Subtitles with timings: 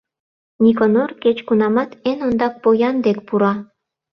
[0.63, 3.53] Никонор кеч-кунамат эн ондак поян дек пура.